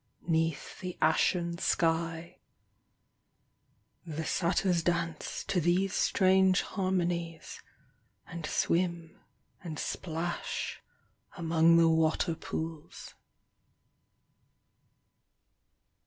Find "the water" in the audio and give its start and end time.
11.77-12.33